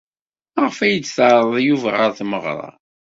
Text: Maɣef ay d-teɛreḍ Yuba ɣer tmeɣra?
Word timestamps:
Maɣef 0.55 0.77
ay 0.85 0.95
d-teɛreḍ 0.99 1.57
Yuba 1.67 1.89
ɣer 1.97 2.09
tmeɣra? 2.19 2.69